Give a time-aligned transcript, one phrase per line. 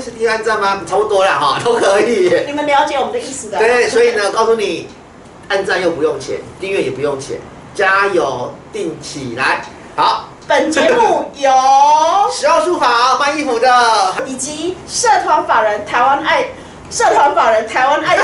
[0.00, 0.82] 是听按赞吗？
[0.86, 2.44] 差不多了哈， 都可以。
[2.46, 3.58] 你们了解我们的意思的。
[3.58, 4.88] 对，所以呢，告诉你，
[5.48, 7.38] 按赞又不用钱，订阅也不用钱，
[7.74, 9.64] 加油，定起来。
[9.96, 11.50] 好，本节目由
[12.32, 16.46] 十号书房卖衣服的，以及社团法人台湾爱
[16.90, 18.16] 社团法人台湾爱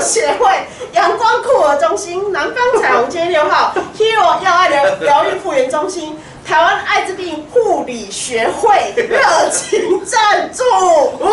[0.00, 0.48] 协会
[0.92, 6.18] 阳光酷儿中心南方彩虹街六号 Hero 要爱疗疗愈复原中心。
[6.50, 10.64] 台湾艾滋病护理学会热情赞助，
[11.22, 11.30] 完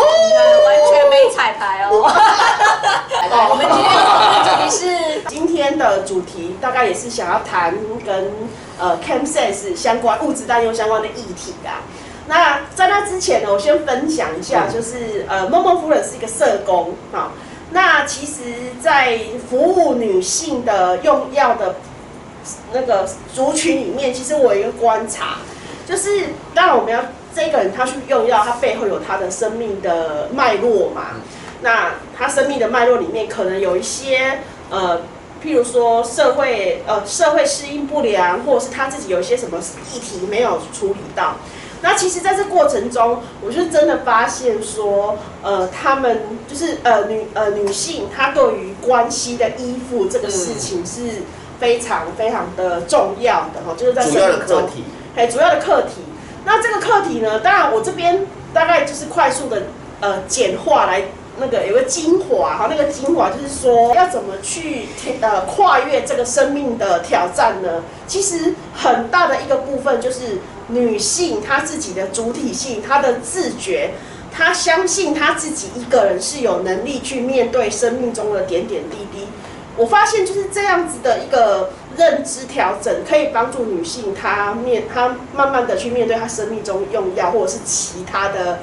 [0.92, 1.90] 全没彩排哦。
[3.50, 8.32] 我们今天的主题是今天的主题，大概也是想要谈跟
[8.78, 11.82] 呃 CamSense 相关物质滥用相关的议题啊。
[12.28, 17.32] 那在那之前呢，我先分享一下，就是呃，梦梦夫人是一个社工啊。
[17.72, 18.44] 那其实，
[18.80, 19.18] 在
[19.50, 21.74] 服务女性的用药的。
[22.72, 25.38] 那个族群里面，其实我有一个观察，
[25.86, 27.00] 就是当然我们要
[27.34, 31.16] 这个人他去用药，他背后有他的生命的脉络嘛。
[31.60, 35.00] 那他生命的脉络里面，可能有一些呃，
[35.42, 39.58] 譬如说社会呃社会适应不良，或者是他自己有一些什么
[39.92, 41.36] 议题没有处理到。
[41.80, 51.22] 那其实在这过程中，我就真的发现说，呃，他们就是呃女呃女性，她对于关系的依附这个事情是。
[51.58, 54.68] 非常非常的重要的哈，就是在生命中，
[55.16, 56.02] 哎，主要的课题。
[56.44, 59.64] 那这个课题呢，当然我这边大概就是快速的
[60.00, 61.02] 呃简化来
[61.40, 64.88] 那个有个精华哈，那个精华就是说要怎么去
[65.20, 67.82] 呃跨越这个生命的挑战呢？
[68.06, 73.90] 其实很大的一个部分就是女性她自己的主体性，她的自觉，
[74.32, 79.17] 她相信她自己一个人是有能力去面对生命中的点点滴滴。
[79.78, 88.58] 我发现就是这样子的一个认知调整，可以帮助女性她面她慢慢的去面对她生命中用药或者是其他的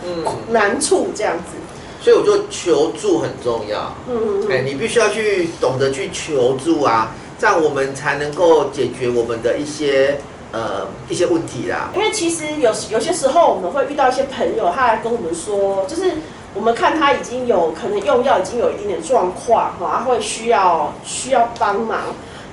[0.50, 1.56] 难处这样子。
[2.02, 3.96] 所以我就求助很重要。
[4.10, 4.52] 嗯嗯。
[4.52, 10.20] 哎，你必须要去懂得去求助啊，这样我们才能够解决我们的一些
[10.52, 11.92] 呃一些问题啦。
[11.96, 16.12] 因为其实有有些时候我们会遇到一些朋友，他来跟我们说，就是。
[16.56, 22.00] 我们看他已经有可能用药已经有一点点状况哈，他会需要需要帮忙，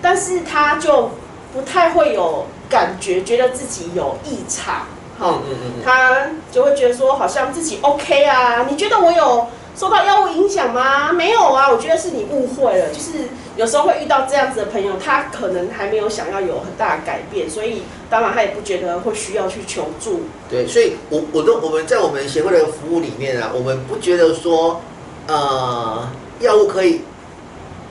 [0.02, 1.08] 但是他就
[1.54, 4.86] 不太会有感觉，觉得自己有异常，
[5.18, 5.38] 哈，
[5.84, 9.46] 他就会觉得说好像自己 OK 啊，你觉得我有？
[9.74, 11.12] 受到药物影响吗？
[11.12, 12.88] 没有啊，我觉得是你误会了。
[12.90, 20.22] 就是有时候会遇到这样子的朋友，他可能还没有想要有很大的改变，所以当然他也不觉得会需要去求助。
[20.48, 24.82] 对，所以我我都我们在我们协会的服务里面啊，我们不觉得说
[25.26, 26.06] 呃
[26.40, 27.00] 药物可以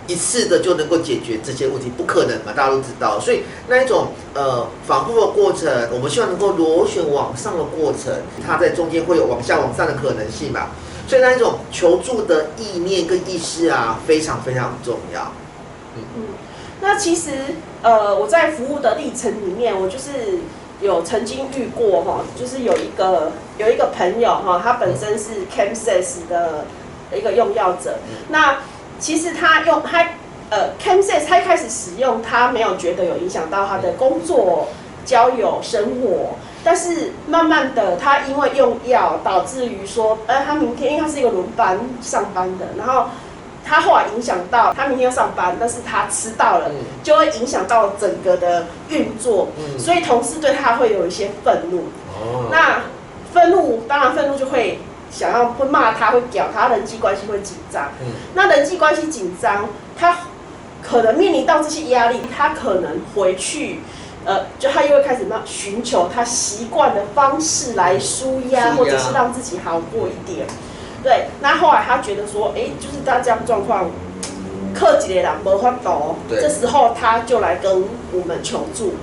[0.07, 3.19] 一次的就能够解决这些问题，不可能嘛，大家都知道。
[3.19, 8.13] 所以那一种呃反复的过程，我们希望能够螺旋往上的过程，
[8.45, 10.67] 它在中间会有往下往上的可能性嘛。
[11.11, 15.33] 所以那一种求助的意念跟意识啊，非常非常重要。
[15.97, 16.23] 嗯嗯，
[16.79, 17.31] 那其实
[17.81, 20.39] 呃，我在服务的历程里面，我就是
[20.79, 26.65] 有曾经遇过哈，就是有一个有一个朋友哈，他本身是 CamSes 的
[27.13, 27.97] 一个用药者。
[28.29, 28.59] 那
[28.97, 30.11] 其实他用他
[30.49, 34.69] 呃 CamSes，他一开始使用，他没有觉得有影响到他的工作、
[35.03, 36.37] 交友、生活。
[36.63, 43.05] 但是慢慢的，他因为用药，导致于说，呃，他明天因为他是一个轮班上班的，然后
[43.65, 46.69] 他后来影响到他明天要上班，但是他迟到了，
[47.01, 49.47] 就会影响到整个的运作，
[49.79, 51.85] 所以同事对他会有一些愤怒。
[52.13, 52.81] 哦，那
[53.33, 54.79] 愤怒当然愤怒就会
[55.09, 57.89] 想要会骂他，会屌他，人际关系会紧张。
[58.01, 59.67] 嗯，那人际关系紧张，
[59.97, 60.17] 他
[60.83, 63.79] 可能面临到这些压力，他可能回去。
[64.23, 70.45] 呃，就他又会开始那寻求他习惯的方式来舒压，或者是让自己好过一点。
[71.03, 73.89] 对，那后来他觉得说，哎，就是大家状况，
[74.75, 78.93] 克己的人无法懂，这时候他就来跟我们求助。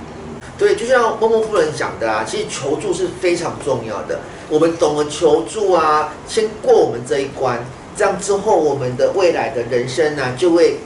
[0.57, 4.19] 对，就像默默夫人讲的啊，其实求助是非常重要的。
[4.49, 7.59] 我们懂得求助啊，先过我们这一关，
[7.95, 10.77] 这样之后我们的未来的人生呢，就会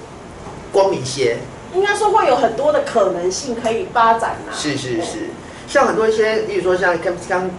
[0.72, 1.38] 光明些。
[1.76, 4.54] 应该说会有很多的可能性可以发展嘛。
[4.54, 5.30] 是是是，
[5.68, 7.50] 像很多一些，例如说像 Camp 刚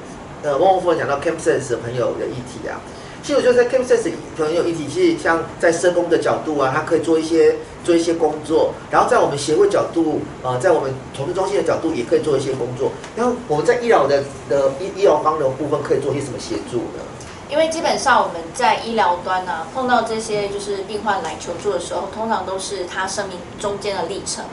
[0.42, 2.80] 呃汪夫人讲到 CampSense 的朋友的议题啊，
[3.22, 17.02] 其实我觉得在 CampSense 朋友议题，其实像在社工的角度啊，他可以做一些做一些工作，然后在我们协会角度啊，在我们统治中心的角度也可以做一些工作，然后我们在医疗的的医医疗方的部分可以做一些什么协助呢？
[17.50, 24.44] 因为基本上我们在医疗端呢，碰到这些就是病患来求助的时候，通常都是他生命中间的历程，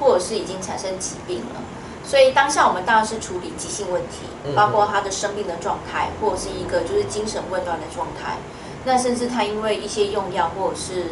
[0.00, 1.60] 或者是已经产生疾病了。
[2.04, 8.36] 所以当下我们当然是处理急性问题嗯，包括他的生病的状态，或者是一个就是精神紊乱的状态。
[8.84, 11.06] 那甚至他因为一些用药或者是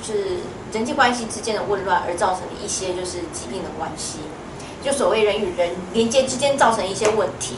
[0.00, 0.36] 就是
[0.72, 4.20] 人际关系之间的混乱而造成的一些就是疾病的关系，
[4.80, 7.56] 就所谓人与人连接之间造成一些问题。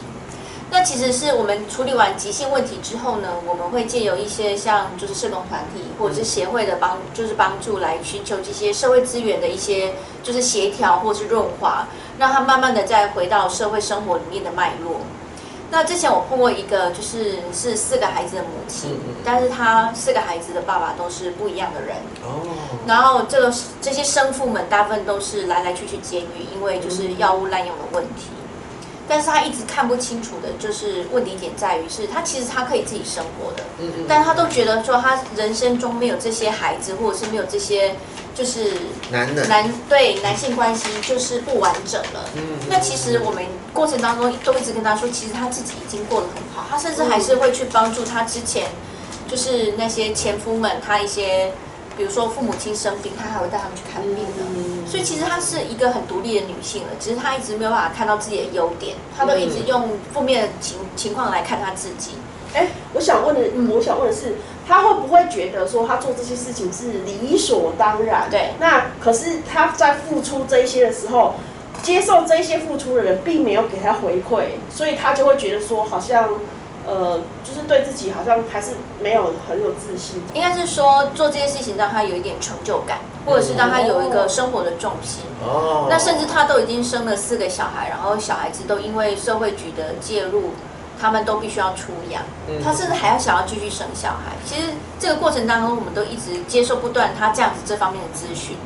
[0.73, 11.85] 那其实是我们处理完急性问题之后呢，我们会借由一些像就是社工团体或者是协会的帮，就是帮助来寻求这些社会资源的一些就是协调或是润滑，
[12.17, 15.01] 让他慢慢的再回到社会生活里面的脉络。
[15.73, 21.97] 那之前我碰过一个，就是是四个孩子的母亲，但是他四个孩子的爸爸都是不一样的人。
[22.23, 22.47] 哦，
[22.87, 28.31] 然后这个这些生父们大部分都是来来去去监狱，因为就是药物滥用的问题。
[29.11, 37.93] 但是他一直看不清楚的，就是问题点在于是他其实他可以自己生活的，嗯嗯，但他都觉得说他人生中没有这些孩子，或者是没有这些
[38.33, 38.71] 就是
[39.11, 42.29] 男的，男对男性关系就是不完整了。
[42.37, 43.43] 嗯那其实我们
[43.73, 48.67] 过程当中都一直跟他说，其实他自己已经过得很好，他甚至还是会去帮助他之前
[49.27, 51.51] 就是那些前夫们，他一些
[51.97, 54.41] 比如说父母亲生病，他还会带他们去看病的。
[54.55, 62.11] 嗯所以其实她是一个很独立的女性了，只是她一直没有办法看到自己的优点，她都一直用负面的情情况来看她自己。
[62.53, 63.41] 哎，我想问的，
[63.73, 64.35] 我想问的是，
[64.67, 68.29] 她会不会觉得说她做这些事情是理所当然？
[68.29, 71.35] 对那可是她在付出这一些的时候，
[71.81, 76.27] 接受这一些付出的人并没有给她回馈，所以她就会觉得说，好像
[76.87, 80.21] 呃，就是对自己好像还是没有很有自信。
[80.33, 85.23] 应该是说做这件事情让他有一点成就感，或者是让他有一个生活的重心。
[85.43, 90.51] 哦，那甚至他都已经生了四个小孩，然后小孩子都因为社会局的介入，
[90.99, 94.33] 他们都必须要出养嗯，她甚至还要想要继续生小孩。
[94.45, 94.69] 其实
[94.99, 98.57] 这个过程当中，我们都一直接受不断他这样子这方面的咨询。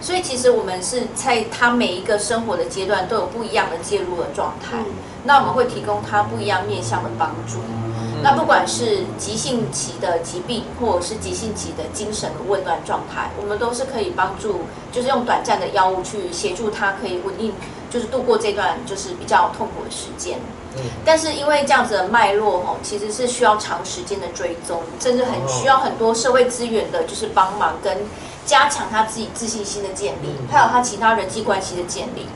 [0.00, 4.78] 所以其实我们是在他每一个生活的阶段都有不一样的介入的状态。
[4.78, 4.84] 嗯
[5.24, 7.58] 那我们会提供他不一样面向的帮助。
[7.58, 17.52] 嗯那不管是急性期的疾病，或者是急性期的精神的紊乱状态，我们都是可以帮助，就是用短暂的药物去协助他可以稳定，
[17.90, 20.38] 就是度过这段就是比较痛苦的时间。
[20.78, 27.98] 嗯但是因为这样子的脉络吼，其实是需要长时间的追踪，甚至很需要很多社会资源的，就是帮忙跟
[28.46, 32.26] 加强他自己自信心的建立，嗯还有他其他人际关系的建立。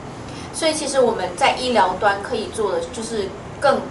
[0.53, 3.27] 所以其实我们在医疗端可以做的就是
[3.59, 3.81] 更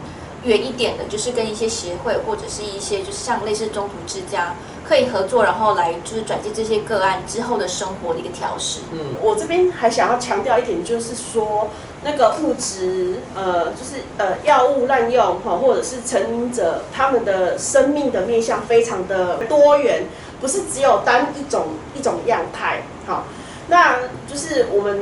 [0.45, 8.81] 远一点的，就是跟一些协会或者是一些就是像类似中途之家可以合作，然后来就是转接这些个案之后的生活的一个调试。
[8.93, 11.69] 嗯我这边还想要强调一点，就是说
[12.05, 20.05] 那个物质，呃，就是呃药物滥用哈，或者是成瘾者，他们的生命的面向非常的多元，
[20.41, 22.83] 不是只有单一种一种样态。
[23.07, 23.25] 好，
[23.69, 25.01] 那就是我们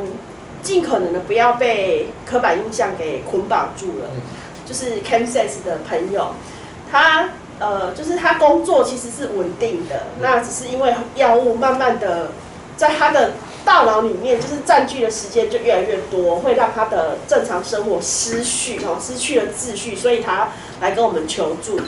[0.62, 4.06] 尽可能的不要被刻板印象给捆绑住了。
[4.14, 4.20] 嗯
[4.70, 6.28] 就是 c a m s e s 的朋友，
[6.92, 12.28] 他呃，就是他工作其实是稳定的，那只是因为药物慢慢的
[12.76, 13.32] 在他的
[13.64, 20.48] 大脑里面，就是占据的时间就越来越多，会让他的正常生活失序哦，失去了秩序，所以他
[20.80, 21.80] 来跟我们求助。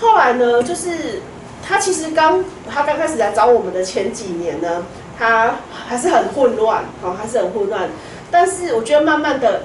[0.00, 1.20] 后来呢，就是
[1.62, 4.86] 他其实刚他刚开始来找我们的前几年呢，
[5.18, 7.90] 他还是很混乱哦，还是很混乱。
[8.30, 9.62] 但是我觉得慢慢的，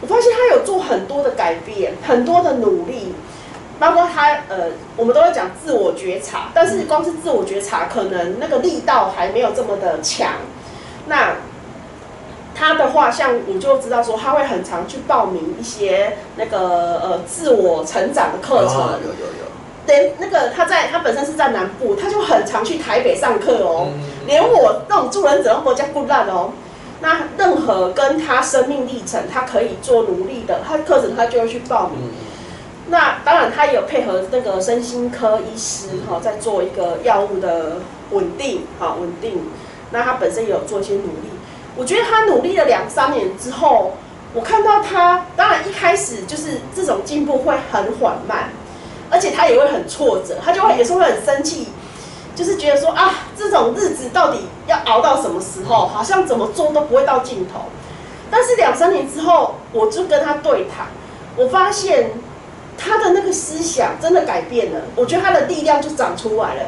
[0.00, 3.14] 我发现他有做很多的改变，很多的努力，
[3.80, 10.32] 包括他呃，我们都会讲自我觉察，但是光是自我觉察，可能那个力道还没有这么的强。
[11.06, 11.32] 那
[12.54, 18.76] 他的话，像我就知道说，他会很常去报名一些那个呃自我成长的课程。
[18.76, 19.46] 哦有有有，
[19.86, 23.88] 连那个他在他本身是在南部，他就很常去台北上课哦。
[23.94, 26.50] 嗯连我那种助人者都国家不烂哦。
[27.00, 31.98] 那任何跟他生命历程，他可以做努力的，他课程他就会去报名。
[31.98, 32.10] 嗯
[32.88, 37.76] 那当然，他也有配合那个身心科医师哈、在做一个药物的
[38.10, 39.48] 稳定，哈、稳定。
[39.92, 41.30] 那他本身也有做一些努力。
[41.76, 43.92] 我觉得他努力了两三年之后，
[44.34, 48.50] 我看到他，当然一开始就是这种进步会很缓慢，
[49.08, 51.68] 而且他也会很挫折，他就会有时候会很生气，
[52.34, 55.86] 就是觉得说啊，这种日子到底要熬到什么时候？
[55.86, 57.62] 好像怎么做都不会到尽头。
[58.30, 60.86] 但是两三年之后，我就跟他对谈，
[61.36, 62.12] 我发现
[62.82, 66.62] 他的那个思想真的改变了，我觉得他的力量就长出来了。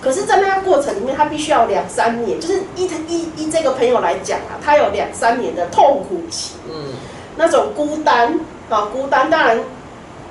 [0.00, 6.94] 可是，在那个过程里面，他必须要两三年，就是依依依这个朋友来讲啊，他有两三年的痛苦期，嗯
[7.36, 9.30] 那种孤单啊，孤单。
[9.30, 9.60] 当然，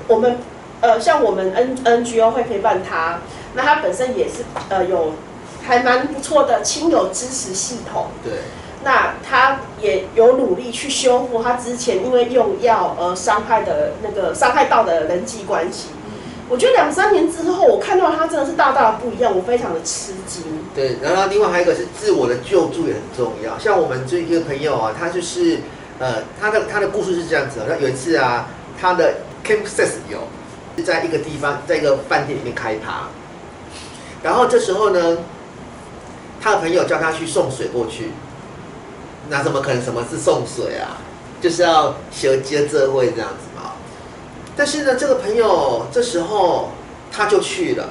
[0.10, 0.38] 我们
[0.82, 3.20] 呃，像我们 N NGO 会陪伴他，
[3.54, 5.14] 那他本身也是呃有
[5.66, 8.08] 还蛮不错的亲友支持系统。
[8.22, 8.34] 对，
[8.84, 15.90] 那他也有努力去修复他之前因为用药而伤害的那个伤害到的人际关系。
[16.50, 20.44] 我觉得两三年之后，我看到他真的是大大的不一样，我非常的吃惊。
[20.76, 23.58] 对，然后另外还有一个是自我的救助也很重要。
[23.58, 25.60] 像我们这一个朋友啊，他就是
[25.98, 29.14] 呃，他的他的故事是这样子，好像有一次啊，他的
[29.46, 30.28] camp s e s 有
[30.76, 33.08] 是在一个地方，在一个饭店里面开趴，
[34.22, 35.20] 然后这时候呢，
[36.42, 38.12] 他的朋友叫他去送水过去，
[39.30, 40.98] 那怎么可能什么是送水啊？
[41.42, 43.74] 就是要学接这会这样子嘛。
[44.56, 46.70] 但是呢，这个朋友这时候
[47.12, 47.90] 他就去了。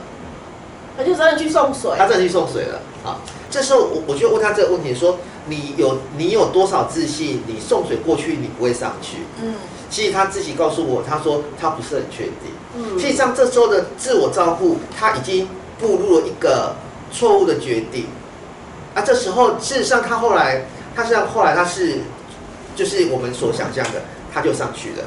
[0.97, 3.17] 他就真的去送水，他真的去送水了啊！
[3.49, 7.43] 这时候我我就问他这个问题，说你有你有多少自信？
[7.47, 9.19] 你送水过去，你不会上去？
[9.41, 9.55] 嗯，
[9.89, 12.53] 其实他自己告诉我，他说他不是很确定。
[12.77, 16.75] 嗯实际上这时候的自我照顾，他已经步入了一个
[17.11, 18.07] 错误的决定。
[18.95, 20.67] 啊，这时候事实上他后来，
[21.01, 22.01] 他实际上后来他是，
[22.77, 24.03] 就是我们所想象的，
[24.35, 25.05] 他就上去了，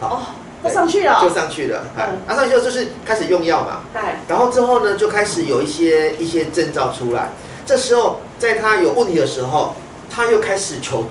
[0.00, 0.20] 哦，
[0.64, 1.84] 他上去了，就上去了。
[1.96, 3.82] 哎嗯，啊上去了就是开始用药嘛。
[3.92, 7.28] 对，然后之后呢，就开始有一些一些征兆出来。
[7.64, 9.76] 这时候，在他有问题的时候，
[10.10, 11.04] 他又开始求，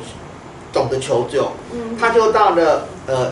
[0.74, 1.50] 懂得求救。
[1.72, 3.32] 嗯，他就到了呃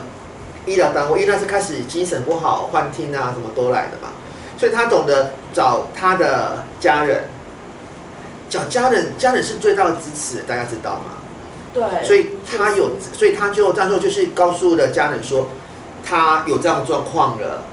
[0.65, 4.13] 医疗单位，因为他是开始精神不好、幻听啊，什么都来的嘛，
[4.57, 7.25] 所以他懂得找他的家人。
[8.55, 11.17] 找家人，家人是最大的支持，大家知道吗？
[11.73, 15.49] 对，所以他有，所以他就这样做，就是告诉了家人说，
[16.05, 17.63] 他有这样的状况了。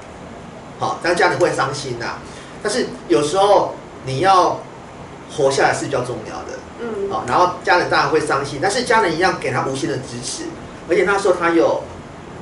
[0.77, 2.17] 好，但家人会伤心呐、
[2.61, 3.75] 但是有时候
[4.05, 4.59] 你要
[5.31, 6.59] 活下来是比较重要的。
[6.81, 10.43] 嗯，好，然后家人当然会伤心，但是家人一样给他无限的支持，
[10.89, 11.83] 而且那时候他有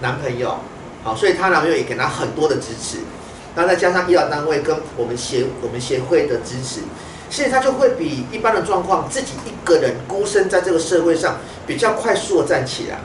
[0.02, 0.58] 男朋友，
[1.04, 3.00] 好，所以他男朋友也给他很多的支持，
[3.56, 6.82] 然后再加上医疗单位跟我们协我们协会的支持，
[7.32, 13.00] 所以他就会比一般的状况自己一个人孤身在这个社会上比较快速的站起来，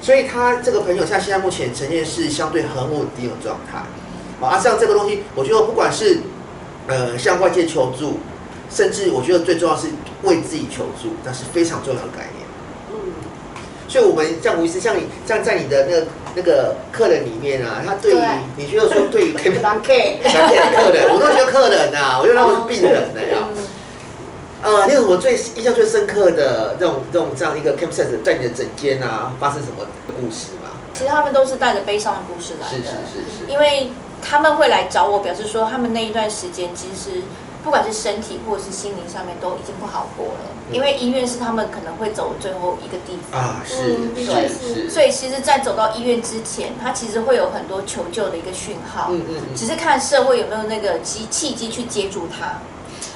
[0.00, 3.78] 所以他这个朋友像现在目前呈现是相对很稳定的状态，
[4.46, 6.20] 啊，像这个东西，我觉得不管是
[6.86, 8.20] 呃向外界求助。
[8.70, 9.86] 甚至我觉得最重要是
[10.24, 12.47] 为自己求助，那是非常重要的概念。
[13.88, 23.48] 嗯，所以，我们像吴医师，像你，像在你的那个那个客人里面啊，他对于对你觉得说对于 K 当 K，想见客人，我都觉得客人呐、我觉得他们是病人的呀。
[23.56, 23.64] 嗯
[24.60, 30.70] 呃，你有什么最印象最深刻的这种这种这样一个 camp s e t 在你的诊间啊发生什么故事吗？
[30.92, 37.22] 其实他们都是带着悲伤的故事来的，是是是是，因为他们会来找我，表示说他们那一段时间其实
[37.68, 43.38] 不管是身体或者是心灵上面都已经不好过了，嗯因为医院是他们可能会走最后一个地方。
[43.38, 52.54] 啊，是对是是，所以其实，在走到医院之前，他其实会有很多求救的一个讯号，嗯嗯嗯，只是看社会有没有那个机契机去接住他。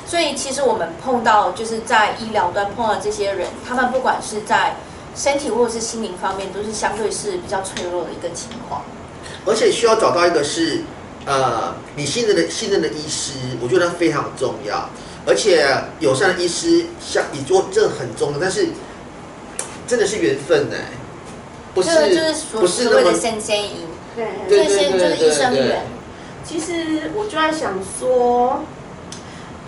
[0.07, 4.77] 所以，其实我们碰到就是在医疗端碰到这些人，他们不管是在
[5.17, 8.83] 身体或者是心灵方面，都是相对是比较脆弱的一个情况。
[9.47, 10.83] 而且需要找到一个是
[11.27, 14.89] 呃你信任的信任的医师，我觉得非常重要。
[15.25, 15.65] 而且
[16.01, 18.69] 友善的医师像你做这很重要，但是
[19.87, 20.77] 真的是缘分呢，
[21.75, 23.87] 不是就是所不是所谓的先先医，
[24.17, 25.87] 对对这些就是医生缘。
[26.45, 28.65] 其实我就在想说，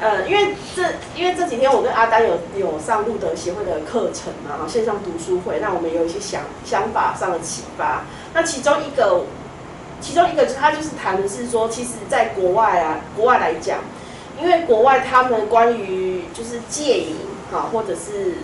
[0.01, 0.83] 呃，因为这
[1.15, 8.03] 因为这几天我跟阿丹有有上路德协会的课程嘛，然后，线上读书会，那我们有一些想想法上的启发。
[8.35, 9.23] 那其中一个，
[10.05, 13.79] 其中一个就是他就是谈的是说，其实在国外啊，国外来讲，
[14.39, 17.17] 因为国外他们关于就是戒瘾
[17.51, 18.35] 哈，或者是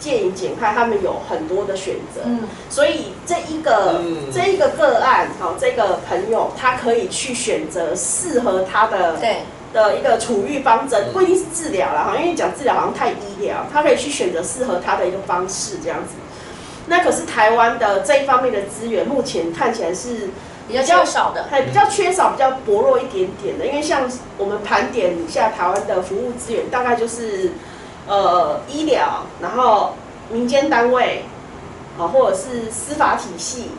[0.00, 2.22] 戒瘾减害，他们有很多的选择。
[2.24, 2.40] 嗯，
[2.70, 9.42] 所以这一个、嗯这一个个案，好、这个朋友他可以去选择适合他的对，
[9.74, 16.14] 的一个处遇方针，不一定是治疗了，哈，因为讲治疗好像太医疗，他可以去选择适合他的一个方式这样子。
[16.86, 20.30] 那可是台湾的这一方面的资源，目前看起来是
[20.72, 21.44] 比较缺少的。
[21.50, 27.52] 还比较缺少、比较薄弱一点点的，因为像我们盘点一下台湾的服务资源，大概就是
[28.06, 29.94] 呃医疗，然后
[30.30, 31.24] 民间单位，
[31.98, 33.70] 啊或者是司法体系、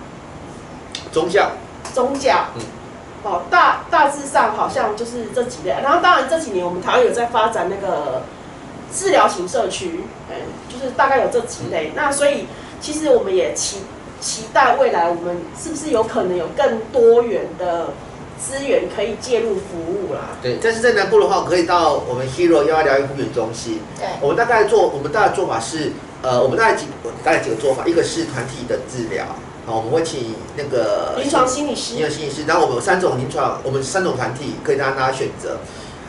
[1.12, 1.52] 宗教，
[1.94, 2.62] 宗教嗯，
[3.24, 5.72] 哦大大致上好像就是这几类。
[5.82, 8.22] 然后当然这几年我们台湾有在发展那个
[8.94, 10.36] 治疗型社区，嗯，
[10.70, 11.92] 就是大概有这几类。
[11.96, 12.46] 那所以
[12.80, 13.80] 其实我们也期
[14.24, 17.90] 期待未来我们是不是有可能有更多元的
[18.40, 20.38] 资源可以介入服务啦？
[20.42, 23.80] 对，但是在南部的话，可以到我们 Hero 幺二疗愈复原中心。
[24.00, 26.86] 对，我们大概做，我们大概做法是，呃，我们大概几
[27.24, 29.26] 大概几个做法，一个是团体的治疗，
[29.66, 35.58] 好，我们会请那个临床心理临师，床心理师，然后我们有三种临床，我们三种团体可以让大家选择，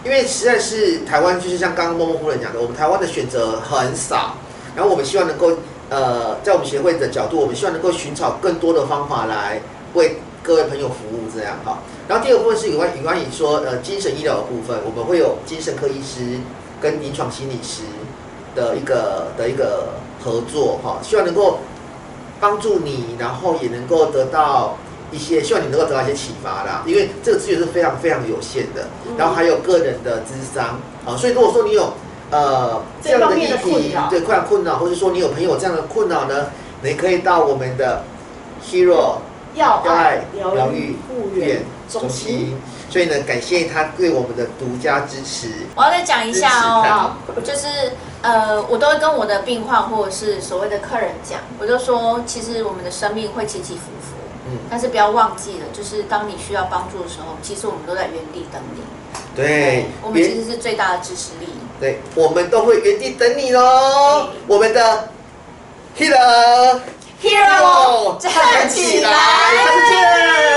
[0.04, 4.36] 因为实在是台湾就是像刚刚默默夫人讲的，我们台湾的选择很少，
[4.74, 5.52] 然后我们希望能够
[5.94, 9.60] 呃，在我们协会的角度，我们希望能够寻找更多的方法来
[9.94, 11.78] 为各位朋友服务，这样哈。
[12.08, 16.40] 然后第二部分是有关有关于说呃精神医疗的部分，我们会有精神科医师
[16.82, 17.82] 跟临床心理师
[18.56, 21.60] 的一个的一个合作哈，希望能够
[22.40, 24.76] 帮助你，然后也能够得到
[25.12, 29.14] 一些，希望你能够得到一些启发啦，因为这个资源是非常非常有限的，嗯。
[29.16, 31.92] 然后还有个人的智商啊，所以如果说你有
[32.34, 36.46] 呃这样的议题，对困扰困扰，或者说你有朋友这样的困扰呢，
[36.82, 38.02] 你可以到我们的
[38.66, 39.18] Hero
[39.54, 42.56] 要爱疗愈疗愈复原院中中心。
[42.90, 45.48] 所以呢，感谢他对我们的独家支持。
[45.74, 47.12] 我要再讲一下哦，
[47.42, 47.66] 就是
[48.22, 54.14] 呃，我都会跟我的病患或者是所谓的客人讲，我就说，其实我们的生命会起起伏伏，
[54.46, 58.82] 嗯，但是不要忘记了，就是当你需要帮助的时候，其实我们都在原地等你。
[59.34, 61.48] 对，我们其实是最大的支持力。
[61.80, 65.08] 对，我们都会原地等你喽，我们的
[65.98, 66.80] hero
[67.22, 70.53] hero 站起来，再见。